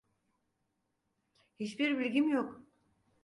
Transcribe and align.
Hiçbir 1.59 1.99
bilgim 1.99 2.29
yok. 2.29 2.63